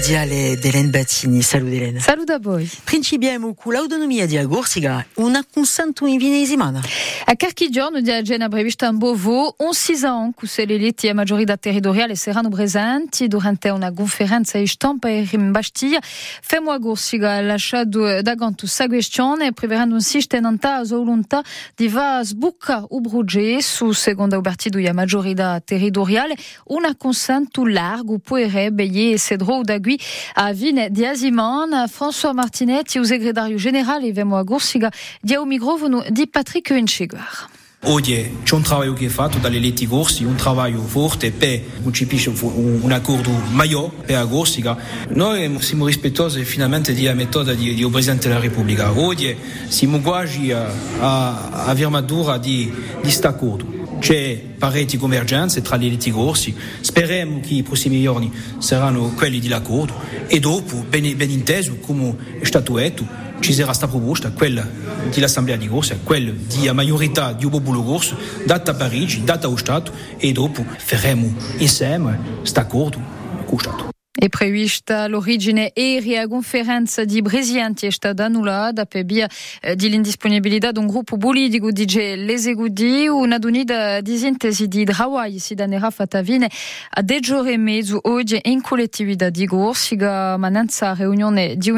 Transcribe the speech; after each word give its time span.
Diale 0.00 0.56
d'Hélène 0.56 0.90
Battini. 0.90 1.42
Salut 1.42 1.74
Hélène. 1.74 2.00
Salut 2.00 2.24
d'abord. 2.24 2.62
Principiamo 2.84 3.54
con 3.54 3.74
l'autonomia 3.74 4.26
di 4.26 4.38
Agorsiga, 4.38 5.04
una 5.16 5.44
consanto 5.44 6.06
in 6.06 6.16
vinesimana. 6.16 6.80
A 7.26 7.36
Carchigiorno 7.36 8.00
di 8.00 8.10
Agena 8.10 8.48
prevista 8.48 8.86
in 8.86 8.96
Bovo, 8.96 9.54
un 9.58 9.72
six 9.72 10.02
ans 10.04 10.32
cu 10.34 10.46
se 10.46 10.64
l'eliti 10.64 11.08
a 11.08 11.14
maggiorità 11.14 11.56
territoriale 11.56 12.16
saranno 12.16 12.48
presenti 12.48 13.28
durante 13.28 13.68
una 13.68 13.92
conferenza 13.92 14.56
in 14.58 14.66
stampa 14.66 15.08
in 15.08 15.50
Bastiglia. 15.50 16.00
Femo 16.02 16.70
Agorsiga 16.70 17.40
lasciato 17.42 18.22
da 18.22 18.34
sa 18.64 18.86
questione, 18.86 19.52
preverando 19.52 19.94
un 19.94 20.00
sistema 20.00 20.48
a 20.48 20.82
volontà 20.84 21.42
di 21.76 21.88
va 21.88 22.22
sbucca 22.24 22.84
u 22.88 23.00
brugge 23.00 23.60
su 23.60 23.92
seconda 23.92 24.38
ubertido 24.38 24.78
a 24.78 24.92
maggiorità 24.92 25.60
territoriale, 25.60 26.34
una 26.68 26.96
consanto 26.96 27.66
largo 27.66 28.18
puerebbe 28.18 28.84
e 28.84 29.18
cedro 29.18 29.60
da 29.62 29.78
Gui 29.90 30.00
a 30.34 30.52
Vine 30.52 30.90
di 30.90 31.04
Aziman, 31.04 31.86
François 31.88 32.32
Martinet, 32.32 32.94
e 32.94 33.00
o 33.00 33.04
secretário 33.04 33.56
general 33.56 34.04
e 34.04 34.12
vemo 34.12 34.36
a 34.36 34.42
Gursiga 34.44 34.90
di 35.20 35.34
ao 35.34 35.44
microfono 35.44 36.04
di 36.08 36.28
Patrick 36.28 36.70
Winchiguar. 36.70 37.48
Oggi 37.84 38.40
c'è 38.42 38.54
un 38.54 38.62
lavoro 38.68 38.92
che 38.92 39.06
è 39.06 39.08
fatto 39.08 39.38
dalle 39.38 39.58
letti 39.58 39.86
corsi, 39.86 40.22
un 40.22 40.36
lavoro 40.36 40.82
forte 40.82 41.30
per 41.32 41.62
concepire 41.82 42.30
un 42.40 42.92
accordo 42.92 43.30
maggiore 43.52 43.90
per 44.04 44.16
la 44.16 44.26
Corsica. 44.26 44.76
Noi 45.08 45.56
siamo 45.60 45.86
rispettosi 45.86 46.44
finalmente 46.44 46.92
della 46.92 47.14
metoda 47.14 47.54
di, 47.54 47.74
di 47.74 47.88
Presidente 47.88 48.28
della 48.28 48.40
Repubblica. 48.40 48.92
Oggi 48.96 49.34
siamo 49.66 50.00
quasi 50.00 50.52
a, 50.52 50.70
a, 51.00 51.64
a 51.64 51.74
firmatura 51.74 52.36
di 52.36 52.70
questo 53.00 53.28
accordo. 53.28 53.69
C'è 54.00 54.42
pareti 54.58 54.96
convergenze 54.96 55.62
tra 55.62 55.76
le 55.76 55.88
letti 55.88 56.10
corsi, 56.10 56.54
speriamo 56.80 57.40
che 57.40 57.54
i 57.54 57.62
prossimi 57.62 58.02
giorni 58.02 58.32
saranno 58.58 59.12
quelli 59.14 59.38
dell'accordo 59.38 59.94
e 60.26 60.40
dopo, 60.40 60.84
ben, 60.88 61.16
ben 61.16 61.30
inteso, 61.30 61.76
come 61.76 62.16
è 62.40 62.44
stato 62.44 62.74
detto, 62.74 63.06
ci 63.40 63.52
sarà 63.52 63.66
questa 63.66 63.88
proposta, 63.88 64.30
quella 64.30 64.66
dell'Assemblea 65.12 65.56
di 65.56 65.68
Corsa, 65.68 65.98
quella 66.02 66.30
di 66.30 66.70
maggiorità 66.72 67.32
di 67.32 67.46
popolo 67.48 67.82
corso, 67.82 68.16
data 68.44 68.72
a 68.72 68.74
Parigi, 68.74 69.22
data 69.24 69.46
allo 69.46 69.56
Stato 69.56 69.92
e 70.16 70.32
dopo 70.32 70.64
faremo 70.78 71.34
insieme 71.58 72.18
questo 72.38 72.60
accordo 72.60 72.98
con 73.44 73.46
lo 73.50 73.58
Stato. 73.58 73.99
E 74.22 74.28
prevista 74.28 75.06
l'origine 75.06 75.70
eri 75.72 76.18
a 76.18 76.28
conferenza 76.28 77.04
di 77.06 77.22
Bresianti 77.22 77.86
è 77.86 77.90
stata 77.90 78.26
annullata 78.26 78.84
per 78.84 79.06
via 79.06 79.26
di 79.74 79.88
l'indisponibilità 79.88 80.72
di 80.72 80.78
un 80.78 80.88
gruppo 80.88 81.16
politico 81.16 81.70
di 81.70 81.86
l'esecudi 81.86 83.08
una 83.08 83.38
unità 83.42 84.02
di 84.02 84.18
sintesi 84.18 84.68
di 84.68 84.86
Hawaii 84.86 85.38
si 85.38 85.54
danerà 85.54 85.88
fatta 85.88 86.22
fine 86.22 86.50
a 86.90 87.02
giorni 87.02 87.52
e 87.52 87.56
mezzo 87.56 87.98
oggi 88.02 88.38
in 88.42 88.60
collettività 88.60 89.30
di 89.30 89.46
Gorsiga 89.46 90.36
mananza 90.36 90.92
riunione 90.92 91.56
di 91.56 91.70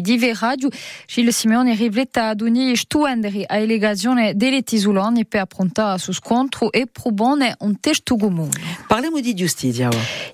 di 0.00 0.18
Veradio 0.18 0.68
Gilles 1.04 1.36
Simeone 1.36 1.74
rivletta 1.74 2.28
ad 2.28 2.42
ogni 2.42 2.76
stuenderi 2.76 3.42
a 3.44 3.56
elegazione 3.56 4.36
delle 4.36 4.62
per 5.24 5.40
approntare 5.40 5.98
su 5.98 6.12
scontro 6.12 6.70
e 6.70 6.86
probone 6.86 7.56
un 7.58 7.80
testo 7.80 8.16
comune. 8.16 8.50
Parliamo 8.86 9.18
di 9.18 9.34
giustizia. 9.34 9.88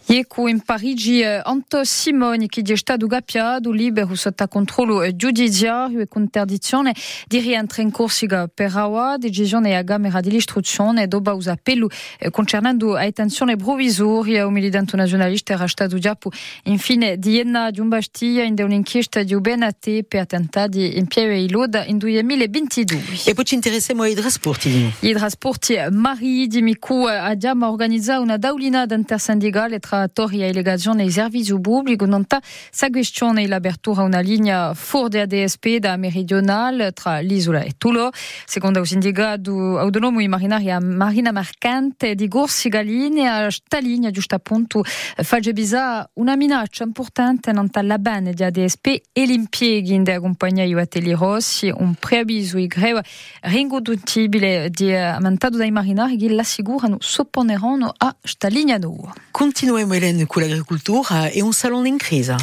Ecco 0.07 0.47
in 0.47 0.61
Parigi 0.61 1.23
Anto 1.55 1.85
Simoni 1.85 2.49
che 2.49 2.63
è 2.63 2.77
stato 2.77 3.07
gappiato 3.07 3.71
libero 3.71 4.17
sotto 4.17 4.49
controllo 4.49 5.15
giudiziario 5.15 6.01
e 6.01 6.09
con 6.09 6.23
interdizione 6.23 6.93
di 7.29 7.39
rientrare 7.39 7.83
in 7.83 7.93
Corsica 7.93 8.51
per 8.53 8.73
la 8.75 9.15
decisione 9.17 9.77
a 9.77 9.85
Camera 9.85 10.19
dell'istruzione 10.19 11.07
dopo 11.07 11.33
un 11.33 11.47
appello 11.47 11.89
concernendo 12.33 12.95
la 12.95 13.03
detenzione 13.03 13.55
provvisoria 13.55 14.45
un 14.45 14.53
militante 14.53 14.97
nazionalista 14.97 15.53
era 15.53 15.69
stato 15.69 15.97
giappo 15.97 16.33
infine 16.65 17.21
di 17.21 17.39
Enna 17.39 17.71
di 17.71 17.79
un 17.79 17.89
Bastiglia 17.89 18.43
in 18.43 18.57
un'inchiesta 18.59 19.23
di 19.23 19.33
UBNAT 19.33 20.03
per 20.09 20.23
attentati 20.23 20.99
in 20.99 21.07
Pieve 21.07 21.37
e 21.37 21.49
Loda 21.49 21.85
in 21.85 21.99
2022. 21.99 23.03
E 23.27 23.35
poi 23.35 23.45
ci 23.45 23.55
interessiamo 23.55 24.03
ai 24.03 24.15
trasporti. 24.15 24.93
I 25.01 25.13
trasporti 25.13 25.77
maritimi 25.93 26.63
Miku 26.71 27.05
abbiamo 27.05 27.71
organizzato 27.71 28.23
una 28.23 28.39
daulina 28.39 28.87
intersindicale 28.91 29.79
tra 29.79 30.09
Tori 30.09 30.43
e 30.43 30.53
Legazione 30.53 31.05
e 31.05 31.11
servizio 31.45 31.61
pubblico 31.61 32.07
nonta 32.07 32.41
sa 32.71 32.89
questione 32.89 33.47
l'apertura 33.47 34.03
una 34.03 34.21
linea 34.21 34.73
fuori 34.75 35.21
ADSP 35.21 35.77
da 35.77 35.97
meridionale 35.97 36.93
tra 36.93 37.19
l'isola 37.19 37.61
e 37.61 37.75
Tulo. 37.77 38.11
Secondo 38.47 38.81
il 38.81 38.87
sindacato 38.87 39.79
autonomo 39.79 40.19
di 40.19 40.29
marinaria 40.29 40.81
Marina 40.81 41.31
Mercante 41.31 42.15
di 42.15 42.27
Gorsiga 42.27 42.81
linea, 42.81 43.51
sta 43.51 43.79
linea 43.79 44.11
giusto 44.11 44.35
appunto 44.35 44.83
fa 44.83 45.39
bisa 45.53 46.09
una 46.15 46.37
minaccia 46.37 46.85
importante 46.85 47.53
nonta 47.53 47.83
la 47.83 47.99
bene 47.99 48.33
di 48.33 48.43
ADSP 48.43 48.87
e 49.13 49.27
l'impieghi 49.27 49.93
in 49.93 50.05
compagnia 50.21 50.65
di 50.65 50.73
Ateli 50.73 51.13
Rossi, 51.13 51.71
un 51.75 51.95
preavviso 51.95 52.57
di 52.57 52.67
greve 52.67 53.05
ringoduttibile 53.43 54.71
di 54.71 54.95
aumentato 54.95 55.59
dai 55.59 55.71
marinari 55.71 56.17
che 56.17 56.31
l'assicurano 56.31 56.97
sopponeranno 56.99 57.93
a 57.97 58.17
sta 58.23 58.49
linea 58.49 58.79
nuova. 58.79 59.13
Continuiamo 59.31 59.93
Hélène 59.93 60.27
con 60.27 60.43
l'agricoltura 60.43 61.29
e 61.35 61.43
un 61.43 61.53
salone 61.53 61.89
in 61.89 61.97
crisi. 61.97 62.35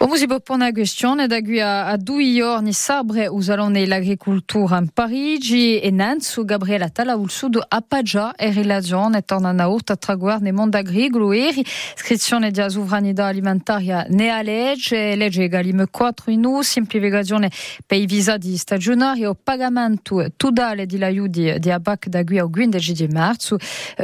O 0.00 0.06
musi 0.06 0.28
per 0.28 0.42
una 0.50 0.70
questione 0.70 1.26
da 1.26 1.40
qui 1.40 1.60
a, 1.60 1.86
a 1.86 1.96
due 1.96 2.32
giorni 2.32 2.72
sabre 2.72 3.26
u 3.26 3.40
salone 3.40 3.84
l'agricoltura 3.84 4.78
in 4.78 4.90
Parigi 4.90 5.80
e 5.80 5.90
Nanzu 5.90 6.44
Gabriela 6.44 6.88
Tala 6.88 7.16
ul 7.16 7.28
sud 7.28 7.60
appaggia 7.66 8.36
e 8.36 8.52
relazione 8.52 9.22
torna 9.22 9.50
a 9.50 9.66
urta 9.66 9.96
tra 9.96 10.14
guarne 10.14 10.52
mondo 10.52 10.76
agricolo 10.76 11.32
e 11.32 11.64
iscrizione 11.96 12.52
di 12.52 12.64
sovranità 12.68 13.26
alimentaria 13.26 14.06
ne 14.10 14.30
a 14.30 14.40
legge 14.40 15.16
legge 15.16 15.42
egalime 15.42 15.88
4 15.90 16.30
in 16.30 16.44
u 16.44 16.62
semplificazione 16.62 17.50
per 17.84 17.98
i 17.98 18.06
visa 18.06 18.36
di 18.36 18.56
stagionari 18.56 19.24
o 19.24 19.34
pagamento 19.34 20.24
totale 20.36 20.86
di 20.86 20.96
l'aiuti 20.96 21.58
di 21.58 21.70
abac 21.72 22.06
da 22.06 22.22
qui 22.22 22.38
al 22.38 22.50
15 22.50 22.92
di 22.92 23.08
marzo 23.08 23.56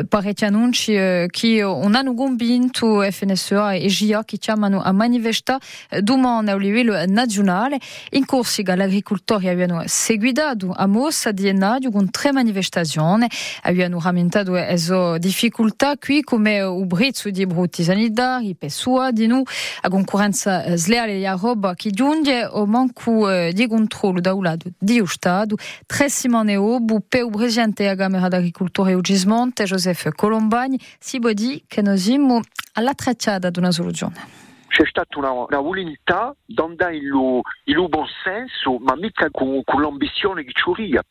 parecchi 0.09 0.45
annunci 0.45 0.93
che 1.31 1.63
un 1.63 1.95
hanno 1.95 2.15
convinto 2.15 3.01
FNSA 3.01 3.75
e 3.75 3.87
GIA 3.87 4.25
che 4.25 4.39
chiamano 4.39 4.83
a 4.83 4.91
manifestare 4.91 5.83
domani 6.01 6.51
a 6.51 6.57
livello 6.57 7.05
nazionale. 7.07 7.79
In 8.11 8.25
Corsica 8.25 8.75
l'agricoltori 8.75 9.49
avevano 9.49 9.83
seguito 9.87 10.43
a 10.75 10.87
mossa 10.87 11.33
di 11.33 11.49
enadio 11.49 11.91
con 11.91 12.11
tre 12.11 12.33
manifestazioni, 12.33 13.27
avevano 13.63 14.01
rammentato 14.01 14.53
le 14.53 15.19
difficoltà 15.19 15.97
qui 15.97 16.23
come 16.23 16.57
il 16.57 16.87
brezzo 16.87 17.31
di 17.31 17.47
brutti 17.47 17.83
sanitari, 17.83 18.55
pessoa 18.55 19.11
di 19.11 19.27
noi, 19.27 19.43
a 19.83 19.89
concorrenza 19.89 20.77
sleale 20.77 21.17
di 21.17 21.27
roba 21.27 21.75
che 21.75 21.91
giunge 21.91 22.45
o 22.45 22.67
manco 22.67 23.31
di 23.51 23.67
controllo 23.67 24.21
da 24.21 24.35
un 24.35 24.43
lato 24.43 24.69
di 24.79 25.03
Stato. 25.07 25.57
Tre 25.87 26.09
settimane 26.09 26.55
dopo, 26.55 27.03
per 27.07 27.25
il 27.25 27.31
presidente 27.31 27.83
della 27.83 27.97
Camera 27.97 28.29
d'Agricoltura 28.29 28.91
e 28.91 29.01
Gismonte, 29.01 29.65
Joseph 29.65 30.11
Colombani, 30.15 30.79
si 30.99 31.19
può 31.19 31.33
dire 31.33 31.63
che 31.67 31.83
noi 31.83 31.99
siamo 31.99 32.41
alla 32.75 32.95
tracciata 32.95 33.51
di 33.51 33.59
una 33.59 33.71
soluzione. 33.71 34.44
C'è 34.75 34.85
stata 34.87 35.19
una, 35.19 35.31
una 35.31 35.61
volontà 35.61 36.35
di 36.45 36.61
andare 36.61 36.97
in 36.97 37.07
lo, 37.07 37.43
in 37.67 37.77
lo 37.77 37.89
buon 37.89 38.09
senso, 38.25 38.77
ma 38.79 38.97
mica 38.97 39.31
con, 39.31 39.63
con 39.63 39.81
l'ambizione 39.81 40.45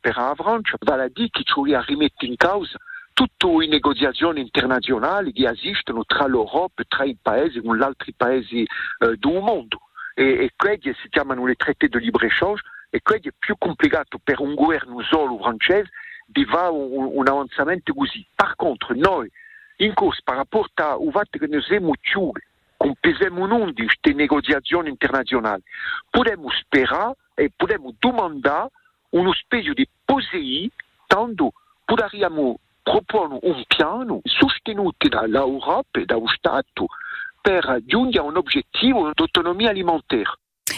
per 0.01 0.17
la 0.17 0.33
Francia, 0.35 0.75
vale 0.81 1.03
a 1.03 1.07
dire 1.07 1.29
che 1.29 1.43
c'è 1.43 1.73
a 1.73 1.81
rimettere 1.81 2.29
in 2.29 2.35
causa 2.35 2.77
tutte 3.13 3.47
le 3.47 3.67
negoziazioni 3.67 4.41
internazionali 4.41 5.31
che 5.31 5.47
esistono 5.47 6.03
tra 6.03 6.27
l'Europa 6.27 6.83
tra 6.85 7.05
i 7.05 7.15
paesi 7.21 7.61
con 7.61 7.77
gli 7.77 7.83
altri 7.83 8.11
paesi 8.11 8.63
eh, 8.63 8.67
del 8.97 9.39
mondo. 9.39 9.79
E, 10.13 10.23
e 10.23 10.51
quelli 10.57 10.93
si 11.01 11.07
chiamano 11.07 11.45
le 11.45 11.55
traité 11.55 11.87
de 11.87 11.99
libre-échange 11.99 12.61
e 12.89 13.01
quelli 13.01 13.29
è 13.29 13.33
più 13.39 13.55
complicato 13.57 14.19
per 14.21 14.41
un 14.41 14.55
governo 14.55 15.01
solo 15.03 15.37
francese 15.37 15.89
di 16.25 16.43
fare 16.43 16.69
un, 16.69 17.11
un 17.13 17.27
avanzamento 17.29 17.93
così. 17.93 18.25
Per 18.35 18.55
contro, 18.57 18.93
noi, 18.93 19.31
in 19.77 19.93
corso, 19.93 20.19
per 20.21 20.35
rapporto 20.35 20.83
al 20.83 21.11
fatto 21.11 21.37
che 21.37 21.47
noi 21.47 21.61
siamo 21.61 21.93
chiusi 22.01 22.51
com 22.83 22.93
pesemos 22.95 23.47
non 23.47 23.71
di 23.71 23.85
queste 23.85 24.13
negoziazioni 24.13 24.89
internazionali. 24.89 25.63
Podemos 26.11 26.53
sperare 26.59 27.15
e 27.37 27.49
podemos 27.49 27.95
domandare 27.97 28.69
uno 29.11 29.31
specie 29.33 29.73
di 29.73 29.87
POSEI, 30.05 30.69
tanto 31.07 31.53
potremmo 31.85 32.59
proporre 32.83 33.39
un 33.41 33.63
piano 33.67 34.19
sostenuto 34.23 35.07
dall'Europa 35.07 36.01
e 36.01 36.05
dallo 36.05 36.27
Stato 36.27 36.87
per 37.41 37.79
giungere 37.85 38.25
a 38.25 38.27
un 38.27 38.35
obiettivo 38.35 39.05
di 39.05 39.13
autonomia 39.15 39.71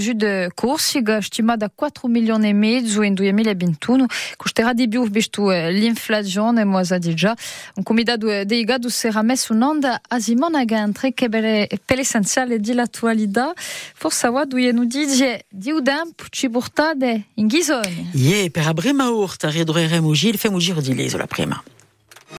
usu 0.00 0.14
de 0.14 0.48
Corsica 0.54 1.20
stimata 1.20 1.66
a 1.66 1.70
4 1.72 2.08
milioni 2.08 2.48
e 2.48 2.52
mezzo 2.54 3.02
in 3.02 3.14
2021 3.14 4.06
costerà 4.36 4.72
di 4.72 4.88
più 4.88 5.08
visto 5.08 5.50
l'inflazione 5.50 6.64
mo 6.64 6.82
sa 6.82 6.96
di 6.98 7.14
già 7.14 7.36
un 7.74 7.82
comitato 7.82 8.44
dei 8.44 8.64
gadu 8.64 8.88
sarà 8.88 9.22
messo 9.22 9.52
in 9.52 9.62
onda 9.62 10.00
a 10.08 10.18
Simona 10.18 10.64
Gantre 10.64 11.12
che 11.12 11.28
per 11.28 11.96
l'essenziale 11.96 12.58
di 12.58 12.72
l'attualità 12.72 13.52
forse 13.54 14.26
a 14.26 14.44
due 14.46 14.72
nu 14.72 14.84
dice 14.86 15.44
di 15.48 15.70
udamp 15.70 16.26
ci 16.30 16.48
portate 16.48 17.26
in 17.34 17.46
ghisogna 17.46 18.10
Ie, 18.14 18.50
per 18.50 18.66
a 18.66 18.72
brema 18.72 19.10
urta 19.10 19.50
redoreremo 19.50 20.12
gil, 20.12 20.38
femo 20.38 20.58
giro 20.58 20.80